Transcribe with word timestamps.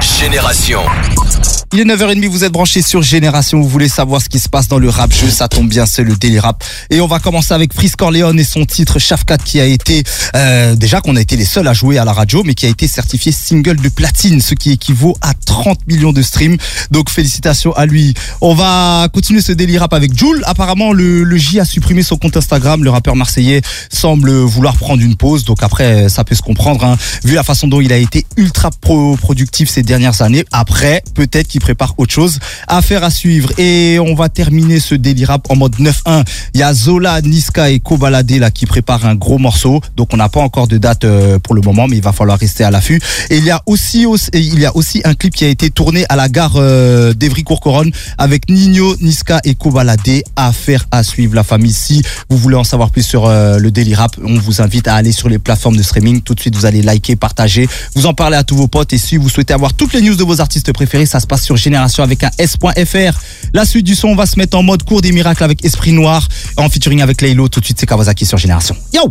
Génération. 0.00 0.82
Il 1.72 1.80
est 1.80 1.84
9h30, 1.84 2.28
vous 2.28 2.44
êtes 2.44 2.52
branchés 2.52 2.80
sur 2.80 3.02
Génération, 3.02 3.60
vous 3.60 3.68
voulez 3.68 3.88
savoir 3.88 4.22
ce 4.22 4.28
qui 4.28 4.38
se 4.38 4.48
passe 4.48 4.68
dans 4.68 4.78
le 4.78 4.88
rap 4.88 5.12
jeu, 5.12 5.28
ça 5.28 5.48
tombe 5.48 5.68
bien, 5.68 5.84
c'est 5.84 6.04
le 6.04 6.14
Daily 6.14 6.38
Rap. 6.38 6.62
Et 6.90 7.00
on 7.00 7.08
va 7.08 7.18
commencer 7.18 7.52
avec 7.54 7.74
Frisk 7.74 7.96
Corleone 7.96 8.38
et 8.38 8.44
son 8.44 8.64
titre 8.64 9.00
Shafkat 9.00 9.38
qui 9.38 9.60
a 9.60 9.66
été, 9.66 10.04
euh, 10.36 10.76
déjà 10.76 11.00
qu'on 11.00 11.16
a 11.16 11.20
été 11.20 11.36
les 11.36 11.44
seuls 11.44 11.66
à 11.66 11.72
jouer 11.72 11.98
à 11.98 12.04
la 12.04 12.12
radio, 12.12 12.42
mais 12.44 12.54
qui 12.54 12.66
a 12.66 12.68
été 12.68 12.86
certifié 12.86 13.32
single 13.32 13.76
de 13.76 13.88
platine, 13.88 14.40
ce 14.40 14.54
qui 14.54 14.70
équivaut 14.70 15.16
à 15.20 15.34
30 15.34 15.86
millions 15.88 16.12
de 16.12 16.22
streams. 16.22 16.56
Donc 16.92 17.10
félicitations 17.10 17.72
à 17.72 17.84
lui. 17.84 18.14
On 18.40 18.54
va 18.54 19.08
continuer 19.12 19.40
ce 19.40 19.52
Daily 19.52 19.76
Rap 19.76 19.92
avec 19.92 20.16
Jules. 20.16 20.42
Apparemment, 20.46 20.92
le, 20.92 21.24
le 21.24 21.36
J 21.36 21.58
a 21.58 21.64
supprimé 21.64 22.02
son 22.04 22.16
compte 22.16 22.36
Instagram. 22.36 22.84
Le 22.84 22.90
rappeur 22.90 23.16
marseillais 23.16 23.60
semble 23.90 24.30
vouloir 24.30 24.76
prendre 24.76 25.02
une 25.02 25.16
pause. 25.16 25.44
Donc 25.44 25.62
après, 25.62 26.08
ça 26.08 26.22
peut 26.22 26.36
se 26.36 26.42
comprendre, 26.42 26.84
hein, 26.84 26.96
vu 27.24 27.34
la 27.34 27.42
façon 27.42 27.66
dont 27.66 27.80
il 27.80 27.92
a 27.92 27.98
été 27.98 28.24
ultra 28.36 28.70
pro 28.70 29.16
productif 29.16 29.68
ces 29.68 29.82
dernières 29.82 30.22
années. 30.22 30.44
Après, 30.52 31.02
peut-être 31.14 31.48
qu'il 31.48 31.60
prépare 31.66 31.94
autre 31.98 32.12
chose. 32.14 32.38
Affaire 32.68 33.02
à 33.02 33.10
suivre. 33.10 33.50
Et 33.58 33.98
on 33.98 34.14
va 34.14 34.28
terminer 34.28 34.78
ce 34.78 34.94
Daily 34.94 35.24
Rap 35.24 35.50
en 35.50 35.56
mode 35.56 35.74
9-1. 35.80 36.24
Il 36.54 36.60
y 36.60 36.62
a 36.62 36.72
Zola, 36.72 37.20
Niska 37.22 37.70
et 37.70 37.80
Kobalade 37.80 38.30
là 38.30 38.52
qui 38.52 38.66
préparent 38.66 39.04
un 39.04 39.16
gros 39.16 39.38
morceau. 39.38 39.80
Donc 39.96 40.14
on 40.14 40.16
n'a 40.16 40.28
pas 40.28 40.38
encore 40.40 40.68
de 40.68 40.78
date 40.78 41.02
euh, 41.04 41.40
pour 41.40 41.56
le 41.56 41.62
moment, 41.62 41.88
mais 41.88 41.96
il 41.96 42.02
va 42.04 42.12
falloir 42.12 42.38
rester 42.38 42.62
à 42.62 42.70
l'affût. 42.70 43.00
Et 43.30 43.38
il 43.38 43.44
y 43.44 43.50
a 43.50 43.60
aussi, 43.66 44.06
aussi- 44.06 44.30
il 44.32 44.60
y 44.60 44.64
a 44.66 44.76
aussi 44.76 45.00
un 45.04 45.14
clip 45.14 45.34
qui 45.34 45.44
a 45.44 45.48
été 45.48 45.70
tourné 45.70 46.04
à 46.08 46.14
la 46.14 46.28
gare 46.28 46.52
euh, 46.54 47.12
d'Evry-Courcouronnes 47.14 47.90
avec 48.16 48.48
Nino, 48.48 48.94
Niska 49.00 49.40
et 49.42 49.56
Kobalade. 49.56 50.22
Affaire 50.36 50.86
à 50.92 51.02
suivre 51.02 51.34
la 51.34 51.42
famille. 51.42 51.72
Si 51.72 52.00
vous 52.30 52.36
voulez 52.38 52.54
en 52.56 52.62
savoir 52.64 52.90
plus 52.92 53.02
sur 53.02 53.26
euh, 53.26 53.58
le 53.58 53.72
Daily 53.72 53.96
Rap, 53.96 54.14
on 54.24 54.38
vous 54.38 54.62
invite 54.62 54.86
à 54.86 54.94
aller 54.94 55.10
sur 55.10 55.28
les 55.28 55.40
plateformes 55.40 55.76
de 55.76 55.82
streaming. 55.82 56.20
Tout 56.20 56.34
de 56.36 56.40
suite, 56.40 56.54
vous 56.54 56.64
allez 56.66 56.82
liker, 56.82 57.16
partager, 57.16 57.68
vous 57.96 58.06
en 58.06 58.14
parler 58.14 58.36
à 58.36 58.44
tous 58.44 58.54
vos 58.56 58.68
potes. 58.68 58.92
Et 58.92 58.98
si 58.98 59.16
vous 59.16 59.28
souhaitez 59.28 59.52
avoir 59.52 59.74
toutes 59.74 59.92
les 59.94 60.00
news 60.00 60.14
de 60.14 60.22
vos 60.22 60.40
artistes 60.40 60.72
préférés, 60.72 61.06
ça 61.06 61.18
se 61.18 61.26
passe 61.26 61.42
sur 61.46 61.56
Génération 61.56 62.02
avec 62.02 62.24
un 62.24 62.30
S.fr. 62.38 63.18
La 63.54 63.64
suite 63.64 63.86
du 63.86 63.94
son, 63.94 64.08
on 64.08 64.16
va 64.16 64.26
se 64.26 64.36
mettre 64.38 64.58
en 64.58 64.62
mode 64.62 64.82
cours 64.82 65.00
des 65.00 65.12
miracles 65.12 65.44
avec 65.44 65.64
Esprit 65.64 65.92
Noir 65.92 66.26
en 66.56 66.68
featuring 66.68 67.00
avec 67.00 67.22
Laylo. 67.22 67.48
Tout 67.48 67.60
de 67.60 67.64
suite, 67.64 67.78
c'est 67.78 67.86
Kawasaki 67.86 68.26
sur 68.26 68.36
Génération. 68.36 68.76
Yo! 68.92 69.02